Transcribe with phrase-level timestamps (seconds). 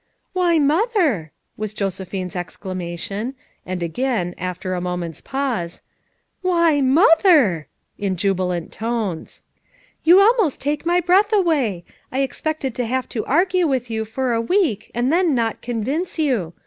[0.33, 3.35] "Why, Mother!" was Josephine's exclama tion;
[3.67, 5.81] and again, after a moment's pause,
[6.43, 7.67] ''Why, Mother!"
[7.99, 9.43] in jubilant tones.
[10.03, 11.85] "You almost take my breath away!
[12.11, 16.17] I expected to have to argue with you for a week and then not convince
[16.17, 16.53] you.